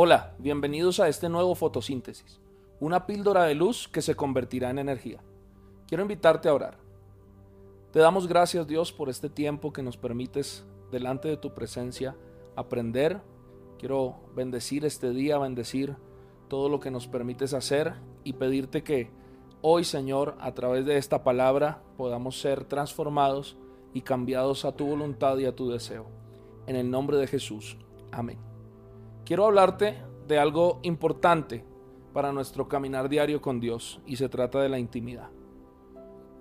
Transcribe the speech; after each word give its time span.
Hola, 0.00 0.36
bienvenidos 0.38 1.00
a 1.00 1.08
este 1.08 1.28
nuevo 1.28 1.56
fotosíntesis, 1.56 2.40
una 2.78 3.04
píldora 3.04 3.42
de 3.42 3.56
luz 3.56 3.88
que 3.88 4.00
se 4.00 4.14
convertirá 4.14 4.70
en 4.70 4.78
energía. 4.78 5.24
Quiero 5.88 6.02
invitarte 6.02 6.48
a 6.48 6.54
orar. 6.54 6.78
Te 7.90 7.98
damos 7.98 8.28
gracias 8.28 8.68
Dios 8.68 8.92
por 8.92 9.08
este 9.08 9.28
tiempo 9.28 9.72
que 9.72 9.82
nos 9.82 9.96
permites 9.96 10.64
delante 10.92 11.26
de 11.26 11.36
tu 11.36 11.52
presencia 11.52 12.14
aprender. 12.54 13.20
Quiero 13.80 14.20
bendecir 14.36 14.84
este 14.84 15.10
día, 15.10 15.36
bendecir 15.36 15.96
todo 16.46 16.68
lo 16.68 16.78
que 16.78 16.92
nos 16.92 17.08
permites 17.08 17.52
hacer 17.52 17.94
y 18.22 18.34
pedirte 18.34 18.84
que 18.84 19.10
hoy 19.62 19.82
Señor 19.82 20.36
a 20.38 20.54
través 20.54 20.86
de 20.86 20.96
esta 20.96 21.24
palabra 21.24 21.82
podamos 21.96 22.40
ser 22.40 22.62
transformados 22.66 23.56
y 23.92 24.02
cambiados 24.02 24.64
a 24.64 24.70
tu 24.70 24.86
voluntad 24.86 25.38
y 25.38 25.46
a 25.46 25.56
tu 25.56 25.68
deseo. 25.68 26.06
En 26.68 26.76
el 26.76 26.88
nombre 26.88 27.16
de 27.16 27.26
Jesús. 27.26 27.76
Amén 28.12 28.47
quiero 29.28 29.44
hablarte 29.44 29.94
de 30.26 30.38
algo 30.38 30.80
importante 30.84 31.62
para 32.14 32.32
nuestro 32.32 32.66
caminar 32.66 33.10
diario 33.10 33.42
con 33.42 33.60
Dios 33.60 34.00
y 34.06 34.16
se 34.16 34.30
trata 34.30 34.58
de 34.58 34.70
la 34.70 34.78
intimidad. 34.78 35.28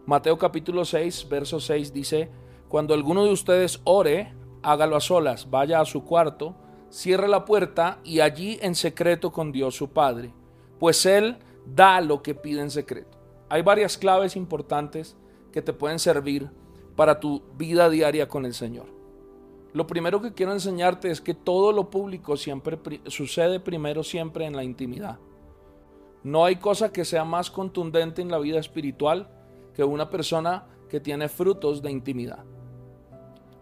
Mateo 0.05 0.37
capítulo 0.37 0.85
6, 0.85 1.27
verso 1.27 1.59
6 1.59 1.91
dice, 1.91 2.31
cuando 2.69 2.93
alguno 2.93 3.25
de 3.25 3.33
ustedes 3.33 3.81
ore, 3.83 4.33
hágalo 4.63 4.95
a 4.95 5.01
solas, 5.01 5.49
vaya 5.49 5.81
a 5.81 5.85
su 5.85 6.05
cuarto, 6.05 6.55
cierre 6.89 7.27
la 7.27 7.43
puerta 7.43 7.99
y 8.05 8.21
allí 8.21 8.57
en 8.61 8.73
secreto 8.73 9.33
con 9.33 9.51
Dios 9.51 9.75
su 9.75 9.89
Padre, 9.89 10.33
pues 10.79 11.05
Él 11.05 11.39
da 11.65 11.99
lo 11.99 12.21
que 12.23 12.35
pide 12.35 12.61
en 12.61 12.71
secreto. 12.71 13.17
Hay 13.49 13.63
varias 13.63 13.97
claves 13.97 14.37
importantes 14.37 15.17
que 15.51 15.61
te 15.61 15.73
pueden 15.73 15.99
servir 15.99 16.49
para 16.95 17.19
tu 17.19 17.43
vida 17.57 17.89
diaria 17.89 18.29
con 18.29 18.45
el 18.45 18.53
Señor. 18.53 18.96
Lo 19.73 19.85
primero 19.85 20.21
que 20.21 20.33
quiero 20.33 20.53
enseñarte 20.53 21.11
es 21.11 21.21
que 21.21 21.33
todo 21.33 21.71
lo 21.71 21.89
público 21.89 22.37
siempre 22.37 22.79
sucede 23.07 23.59
primero 23.59 24.03
siempre 24.03 24.45
en 24.45 24.55
la 24.55 24.63
intimidad. 24.63 25.19
No 26.23 26.45
hay 26.45 26.57
cosa 26.57 26.91
que 26.91 27.05
sea 27.05 27.23
más 27.25 27.51
contundente 27.51 28.21
en 28.21 28.31
la 28.31 28.39
vida 28.39 28.59
espiritual 28.59 29.29
que 29.73 29.83
una 29.83 30.09
persona 30.09 30.65
que 30.89 30.99
tiene 30.99 31.29
frutos 31.29 31.81
de 31.81 31.91
intimidad. 31.91 32.43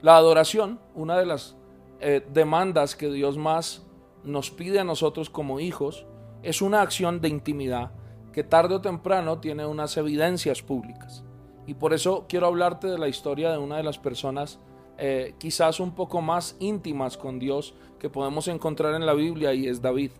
La 0.01 0.17
adoración, 0.17 0.79
una 0.93 1.17
de 1.17 1.25
las 1.25 1.55
eh, 1.99 2.25
demandas 2.31 2.95
que 2.95 3.11
Dios 3.11 3.37
más 3.37 3.85
nos 4.23 4.51
pide 4.51 4.79
a 4.79 4.83
nosotros 4.83 5.29
como 5.29 5.59
hijos, 5.59 6.05
es 6.43 6.61
una 6.61 6.81
acción 6.81 7.21
de 7.21 7.29
intimidad 7.29 7.91
que 8.31 8.43
tarde 8.43 8.75
o 8.75 8.81
temprano 8.81 9.39
tiene 9.39 9.65
unas 9.65 9.97
evidencias 9.97 10.61
públicas. 10.61 11.23
Y 11.67 11.73
por 11.73 11.93
eso 11.93 12.25
quiero 12.29 12.47
hablarte 12.47 12.87
de 12.87 12.97
la 12.97 13.07
historia 13.07 13.51
de 13.51 13.57
una 13.57 13.77
de 13.77 13.83
las 13.83 13.97
personas 13.97 14.59
eh, 14.97 15.35
quizás 15.37 15.79
un 15.79 15.93
poco 15.95 16.21
más 16.21 16.55
íntimas 16.59 17.17
con 17.17 17.39
Dios 17.39 17.73
que 17.99 18.09
podemos 18.09 18.47
encontrar 18.47 18.93
en 18.95 19.05
la 19.05 19.13
Biblia 19.13 19.53
y 19.53 19.67
es 19.67 19.81
David. 19.81 20.11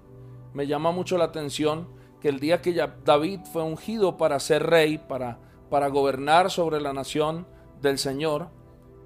Me 0.54 0.68
llama 0.68 0.92
mucho 0.92 1.18
la 1.18 1.26
atención 1.26 1.88
que 2.22 2.30
el 2.30 2.40
día 2.40 2.62
que 2.62 2.74
David 3.04 3.42
fue 3.52 3.64
ungido 3.64 4.18
para 4.18 4.40
ser 4.40 4.64
rey, 4.64 4.98
para, 4.98 5.40
para 5.70 5.90
gobernar 5.90 6.50
sobre 6.50 6.82
la 6.82 6.94
nación 6.94 7.48
del 7.82 7.98
Señor, 8.00 8.50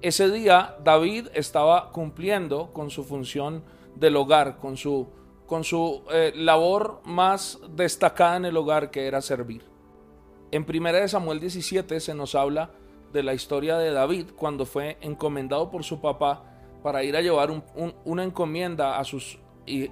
ese 0.02 0.30
día 0.30 0.76
David 0.82 1.28
estaba 1.34 1.92
cumpliendo 1.92 2.72
con 2.72 2.90
su 2.90 3.04
función 3.04 3.62
del 3.94 4.16
hogar, 4.16 4.56
con 4.56 4.78
su, 4.78 5.08
con 5.46 5.62
su 5.62 6.02
eh, 6.10 6.32
labor 6.34 7.02
más 7.04 7.58
destacada 7.70 8.36
en 8.36 8.46
el 8.46 8.56
hogar 8.56 8.90
que 8.90 9.06
era 9.06 9.20
servir. 9.20 9.62
En 10.52 10.64
1 10.68 11.08
Samuel 11.08 11.38
17 11.38 12.00
se 12.00 12.14
nos 12.14 12.34
habla 12.34 12.70
de 13.12 13.22
la 13.22 13.34
historia 13.34 13.76
de 13.78 13.92
David 13.92 14.30
cuando 14.36 14.66
fue 14.66 14.98
encomendado 15.00 15.70
por 15.70 15.84
su 15.84 16.00
papá 16.00 16.44
para 16.82 17.02
ir 17.02 17.16
a 17.16 17.20
llevar 17.20 17.50
una 18.04 18.24
encomienda 18.24 18.98
a 18.98 19.04
sus, 19.04 19.38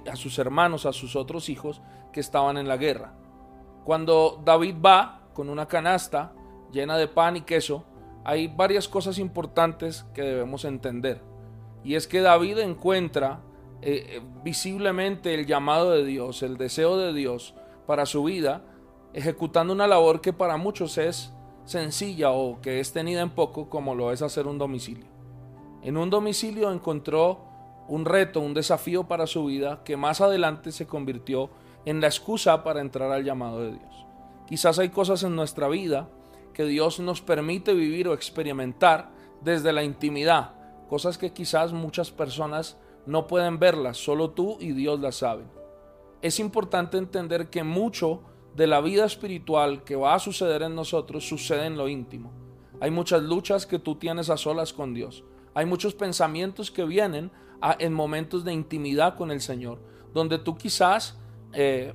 a 0.09 0.15
sus 0.15 0.39
hermanos, 0.39 0.85
a 0.85 0.93
sus 0.93 1.15
otros 1.15 1.49
hijos 1.49 1.81
que 2.11 2.19
estaban 2.19 2.57
en 2.57 2.67
la 2.67 2.77
guerra. 2.77 3.13
Cuando 3.83 4.41
David 4.43 4.75
va 4.83 5.29
con 5.33 5.49
una 5.49 5.67
canasta 5.67 6.33
llena 6.71 6.97
de 6.97 7.07
pan 7.07 7.37
y 7.37 7.41
queso, 7.41 7.85
hay 8.23 8.47
varias 8.47 8.87
cosas 8.87 9.17
importantes 9.17 10.05
que 10.13 10.21
debemos 10.21 10.65
entender. 10.65 11.21
Y 11.83 11.95
es 11.95 12.07
que 12.07 12.21
David 12.21 12.59
encuentra 12.59 13.41
eh, 13.81 14.05
eh, 14.09 14.21
visiblemente 14.43 15.33
el 15.33 15.45
llamado 15.45 15.91
de 15.91 16.03
Dios, 16.03 16.43
el 16.43 16.57
deseo 16.57 16.97
de 16.97 17.13
Dios 17.13 17.55
para 17.87 18.05
su 18.05 18.23
vida, 18.23 18.63
ejecutando 19.13 19.73
una 19.73 19.87
labor 19.87 20.21
que 20.21 20.33
para 20.33 20.57
muchos 20.57 20.97
es 20.97 21.33
sencilla 21.65 22.31
o 22.31 22.61
que 22.61 22.79
es 22.79 22.93
tenida 22.93 23.21
en 23.21 23.29
poco 23.29 23.69
como 23.69 23.95
lo 23.95 24.11
es 24.11 24.21
hacer 24.21 24.47
un 24.47 24.57
domicilio. 24.57 25.05
En 25.81 25.97
un 25.97 26.09
domicilio 26.09 26.71
encontró 26.71 27.39
un 27.87 28.05
reto, 28.05 28.39
un 28.39 28.53
desafío 28.53 29.07
para 29.07 29.27
su 29.27 29.45
vida 29.45 29.83
que 29.83 29.97
más 29.97 30.21
adelante 30.21 30.71
se 30.71 30.87
convirtió 30.87 31.49
en 31.85 32.01
la 32.01 32.07
excusa 32.07 32.63
para 32.63 32.81
entrar 32.81 33.11
al 33.11 33.23
llamado 33.23 33.61
de 33.61 33.71
Dios. 33.71 34.05
Quizás 34.47 34.79
hay 34.79 34.89
cosas 34.89 35.23
en 35.23 35.35
nuestra 35.35 35.67
vida 35.67 36.09
que 36.53 36.65
Dios 36.65 36.99
nos 36.99 37.21
permite 37.21 37.73
vivir 37.73 38.07
o 38.07 38.13
experimentar 38.13 39.11
desde 39.41 39.71
la 39.73 39.83
intimidad, 39.83 40.51
cosas 40.89 41.17
que 41.17 41.31
quizás 41.31 41.71
muchas 41.71 42.11
personas 42.11 42.77
no 43.05 43.27
pueden 43.27 43.59
verlas, 43.59 43.97
solo 43.97 44.31
tú 44.31 44.57
y 44.59 44.73
Dios 44.73 44.99
las 44.99 45.15
saben. 45.15 45.47
Es 46.21 46.39
importante 46.39 46.97
entender 46.97 47.49
que 47.49 47.63
mucho 47.63 48.21
de 48.59 48.67
la 48.67 48.81
vida 48.81 49.05
espiritual 49.05 49.85
que 49.85 49.95
va 49.95 50.15
a 50.15 50.19
suceder 50.19 50.63
en 50.63 50.75
nosotros 50.75 51.25
sucede 51.25 51.65
en 51.65 51.77
lo 51.77 51.87
íntimo. 51.87 52.33
Hay 52.81 52.91
muchas 52.91 53.23
luchas 53.23 53.65
que 53.65 53.79
tú 53.79 53.95
tienes 53.95 54.29
a 54.29 54.35
solas 54.35 54.73
con 54.73 54.93
Dios. 54.93 55.23
Hay 55.53 55.65
muchos 55.65 55.93
pensamientos 55.93 56.69
que 56.69 56.83
vienen 56.83 57.31
en 57.79 57.93
momentos 57.93 58.43
de 58.43 58.51
intimidad 58.51 59.15
con 59.15 59.31
el 59.31 59.39
Señor, 59.39 59.79
donde 60.13 60.39
tú 60.39 60.57
quizás 60.57 61.17
eh, 61.53 61.93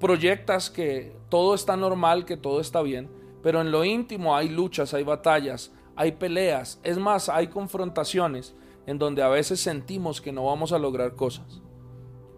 proyectas 0.00 0.68
que 0.68 1.16
todo 1.28 1.54
está 1.54 1.76
normal, 1.76 2.24
que 2.24 2.36
todo 2.36 2.60
está 2.60 2.82
bien, 2.82 3.08
pero 3.40 3.60
en 3.60 3.70
lo 3.70 3.84
íntimo 3.84 4.34
hay 4.34 4.48
luchas, 4.48 4.94
hay 4.94 5.04
batallas, 5.04 5.72
hay 5.94 6.10
peleas, 6.10 6.80
es 6.82 6.98
más, 6.98 7.28
hay 7.28 7.46
confrontaciones 7.46 8.56
en 8.84 8.98
donde 8.98 9.22
a 9.22 9.28
veces 9.28 9.60
sentimos 9.60 10.20
que 10.20 10.32
no 10.32 10.46
vamos 10.46 10.72
a 10.72 10.78
lograr 10.80 11.14
cosas. 11.14 11.62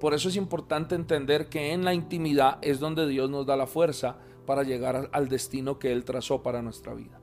Por 0.03 0.15
eso 0.15 0.31
es 0.31 0.35
importante 0.35 0.97
entender 0.97 1.49
que 1.49 1.73
en 1.73 1.85
la 1.85 1.95
intimidad 1.95 2.59
es 2.61 2.81
donde 2.81 3.07
Dios 3.07 3.31
nos 3.31 3.47
da 3.47 3.57
la 3.57 3.69
fuerza 3.69 4.17
para 4.47 4.65
llegar 4.65 5.09
al 5.13 5.29
destino 5.29 5.79
que 5.79 5.93
Él 5.93 6.05
trazó 6.05 6.43
para 6.43 6.61
nuestra 6.61 6.93
vida. 6.93 7.21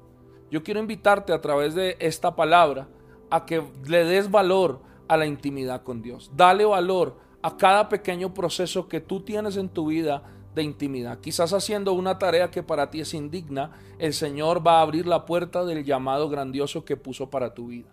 Yo 0.49 0.63
quiero 0.63 0.79
invitarte 0.79 1.33
a 1.33 1.41
través 1.41 1.75
de 1.75 1.97
esta 1.99 2.37
palabra 2.37 2.87
a 3.29 3.45
que 3.45 3.61
le 3.85 4.05
des 4.05 4.31
valor 4.31 4.79
a 5.09 5.17
la 5.17 5.25
intimidad 5.25 5.83
con 5.83 6.01
Dios. 6.01 6.31
Dale 6.37 6.63
valor 6.63 7.17
a 7.41 7.57
cada 7.57 7.89
pequeño 7.89 8.33
proceso 8.33 8.87
que 8.87 9.01
tú 9.01 9.25
tienes 9.25 9.57
en 9.57 9.67
tu 9.67 9.87
vida 9.87 10.23
de 10.55 10.63
intimidad. 10.63 11.19
Quizás 11.19 11.51
haciendo 11.51 11.91
una 11.91 12.17
tarea 12.17 12.49
que 12.49 12.63
para 12.63 12.89
ti 12.89 13.01
es 13.01 13.13
indigna, 13.13 13.73
el 13.97 14.13
Señor 14.13 14.65
va 14.65 14.79
a 14.79 14.83
abrir 14.83 15.05
la 15.05 15.25
puerta 15.25 15.65
del 15.65 15.83
llamado 15.83 16.29
grandioso 16.29 16.85
que 16.85 16.95
puso 16.95 17.29
para 17.29 17.53
tu 17.53 17.67
vida. 17.67 17.89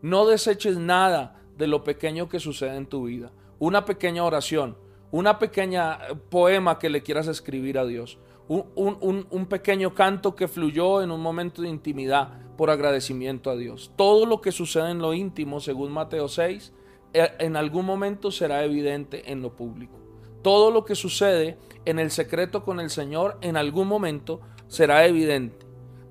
No 0.00 0.28
deseches 0.28 0.76
nada 0.76 1.42
de 1.56 1.66
lo 1.66 1.82
pequeño 1.82 2.28
que 2.28 2.38
sucede 2.38 2.76
en 2.76 2.86
tu 2.86 3.06
vida 3.06 3.32
una 3.58 3.84
pequeña 3.84 4.24
oración, 4.24 4.76
una 5.10 5.38
pequeña 5.38 5.94
eh, 5.94 6.14
poema 6.28 6.78
que 6.78 6.90
le 6.90 7.02
quieras 7.02 7.28
escribir 7.28 7.78
a 7.78 7.86
Dios, 7.86 8.18
un, 8.48 9.46
pequeño 9.48 9.94
canto 9.94 10.34
que 10.34 10.48
fluyó 10.48 11.02
en 11.02 11.10
un 11.10 11.20
momento 11.20 11.60
de 11.60 11.68
intimidad 11.68 12.30
por 12.56 12.70
agradecimiento 12.70 13.50
a 13.50 13.56
Dios. 13.56 13.92
Todo 13.96 14.24
lo 14.24 14.40
que 14.40 14.52
sucede 14.52 14.90
en 14.90 15.00
lo 15.00 15.12
íntimo, 15.12 15.60
según 15.60 15.92
Mateo 15.92 16.28
6, 16.28 16.72
eh, 17.12 17.28
en 17.38 17.56
algún 17.56 17.84
momento 17.84 18.30
será 18.30 18.64
evidente 18.64 19.30
en 19.30 19.42
lo 19.42 19.54
público. 19.54 19.98
Todo 20.42 20.70
lo 20.70 20.84
que 20.84 20.94
sucede 20.94 21.58
en 21.84 21.98
el 21.98 22.10
secreto 22.10 22.64
con 22.64 22.80
el 22.80 22.90
Señor, 22.90 23.36
en 23.42 23.56
algún 23.56 23.86
momento 23.86 24.40
será 24.66 25.04
evidente. 25.06 25.66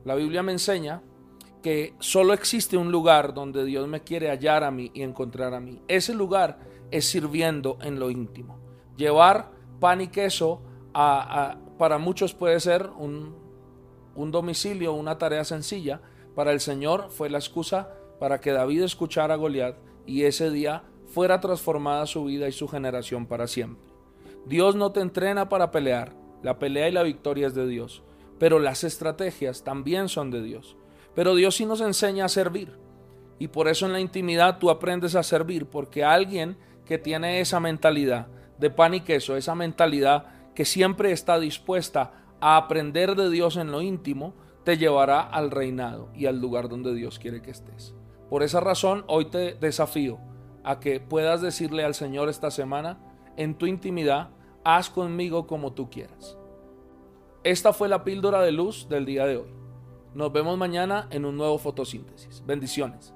La 0.05 0.15
Biblia 0.15 0.43
me 0.43 0.51
enseña 0.51 1.01
que 1.61 1.95
solo 1.99 2.33
existe 2.33 2.77
un 2.77 2.91
lugar 2.91 3.33
donde 3.33 3.65
Dios 3.65 3.87
me 3.87 4.01
quiere 4.01 4.29
hallar 4.29 4.63
a 4.63 4.71
mí 4.71 4.91
y 4.93 5.01
encontrar 5.01 5.53
a 5.53 5.59
mí. 5.59 5.81
Ese 5.87 6.13
lugar 6.13 6.59
es 6.91 7.05
sirviendo 7.05 7.77
en 7.81 7.99
lo 7.99 8.09
íntimo. 8.09 8.59
Llevar 8.95 9.51
pan 9.79 10.01
y 10.01 10.07
queso 10.07 10.61
a, 10.93 11.57
para 11.77 11.97
muchos 11.97 12.33
puede 12.33 12.59
ser 12.59 12.89
un, 12.97 13.35
un 14.15 14.31
domicilio, 14.31 14.93
una 14.93 15.17
tarea 15.17 15.43
sencilla. 15.43 16.01
Para 16.35 16.51
el 16.51 16.59
Señor 16.59 17.09
fue 17.09 17.29
la 17.29 17.37
excusa 17.37 17.89
para 18.19 18.39
que 18.39 18.51
David 18.51 18.83
escuchara 18.83 19.35
a 19.35 19.37
Goliat 19.37 19.75
y 20.05 20.23
ese 20.23 20.49
día 20.49 20.83
fuera 21.05 21.39
transformada 21.39 22.05
su 22.05 22.25
vida 22.25 22.47
y 22.47 22.51
su 22.51 22.67
generación 22.67 23.25
para 23.25 23.47
siempre. 23.47 23.93
Dios 24.45 24.75
no 24.75 24.91
te 24.91 25.01
entrena 25.01 25.49
para 25.49 25.71
pelear, 25.71 26.13
la 26.41 26.59
pelea 26.59 26.89
y 26.89 26.91
la 26.91 27.03
victoria 27.03 27.47
es 27.47 27.53
de 27.53 27.67
Dios, 27.67 28.03
pero 28.39 28.59
las 28.59 28.83
estrategias 28.83 29.63
también 29.63 30.09
son 30.09 30.31
de 30.31 30.41
Dios. 30.41 30.77
Pero 31.15 31.35
Dios 31.35 31.55
sí 31.55 31.65
nos 31.65 31.81
enseña 31.81 32.25
a 32.25 32.29
servir. 32.29 32.77
Y 33.39 33.49
por 33.49 33.67
eso 33.67 33.85
en 33.85 33.93
la 33.93 33.99
intimidad 33.99 34.59
tú 34.59 34.69
aprendes 34.69 35.15
a 35.15 35.23
servir, 35.23 35.65
porque 35.65 36.03
alguien 36.03 36.57
que 36.87 36.97
tiene 36.97 37.39
esa 37.41 37.59
mentalidad 37.59 38.27
de 38.57 38.69
pan 38.69 38.93
y 38.93 39.01
queso, 39.01 39.37
esa 39.37 39.53
mentalidad 39.55 40.25
que 40.55 40.65
siempre 40.65 41.11
está 41.11 41.39
dispuesta 41.39 42.13
a 42.39 42.57
aprender 42.57 43.15
de 43.15 43.29
Dios 43.29 43.57
en 43.57 43.71
lo 43.71 43.81
íntimo, 43.81 44.33
te 44.63 44.77
llevará 44.77 45.21
al 45.21 45.51
reinado 45.51 46.09
y 46.15 46.25
al 46.25 46.41
lugar 46.41 46.67
donde 46.67 46.93
Dios 46.95 47.19
quiere 47.19 47.41
que 47.41 47.51
estés. 47.51 47.93
Por 48.29 48.43
esa 48.43 48.59
razón, 48.59 49.05
hoy 49.07 49.25
te 49.25 49.53
desafío 49.53 50.19
a 50.63 50.79
que 50.79 50.99
puedas 50.99 51.41
decirle 51.41 51.83
al 51.83 51.93
Señor 51.93 52.27
esta 52.27 52.51
semana, 52.51 52.97
en 53.37 53.55
tu 53.55 53.67
intimidad, 53.67 54.29
haz 54.63 54.89
conmigo 54.89 55.47
como 55.47 55.73
tú 55.73 55.89
quieras. 55.89 56.37
Esta 57.43 57.71
fue 57.71 57.87
la 57.87 58.03
píldora 58.03 58.41
de 58.41 58.51
luz 58.51 58.89
del 58.89 59.05
día 59.05 59.25
de 59.25 59.37
hoy. 59.37 59.49
Nos 60.13 60.33
vemos 60.33 60.57
mañana 60.57 61.07
en 61.11 61.23
un 61.23 61.37
nuevo 61.37 61.57
fotosíntesis. 61.57 62.43
Bendiciones. 62.45 63.13